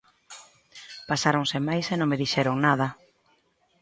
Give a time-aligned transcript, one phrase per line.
[1.09, 2.87] Pasaron sen máis e non me dixeron nada.